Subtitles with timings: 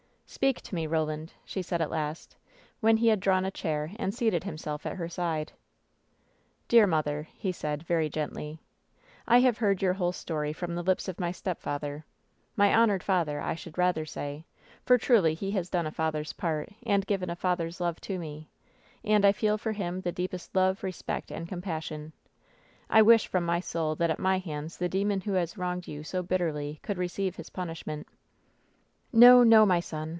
[0.33, 2.37] "Speak to me, Roland," she said at last,
[2.79, 5.51] when he had drawn a chair and seated himself at her side
[6.69, 8.61] "Dear mother," he said, very gently,
[9.27, 12.05] "I have heard your whole story from the lips of my stepfather—
[12.63, 14.45] my honored father, I should rather say,
[14.85, 18.47] for truly he has done a father's part, and given a father's love to me—
[19.03, 22.13] and I feel for him the deepest love, respect and compas sion.
[22.89, 26.03] I wish from my soul that at my hands the demon who has wronged you
[26.03, 28.05] so bitterly could receive his pun ishment."
[29.13, 30.09] "N"o, no, my son.